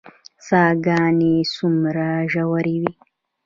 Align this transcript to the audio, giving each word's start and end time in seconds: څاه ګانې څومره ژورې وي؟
څاه 0.45 0.71
ګانې 0.85 1.35
څومره 1.53 2.07
ژورې 2.31 2.75
وي؟ 2.81 2.93